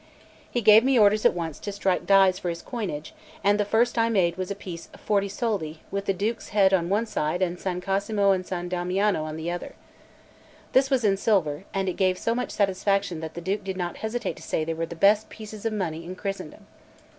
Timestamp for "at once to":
1.27-1.71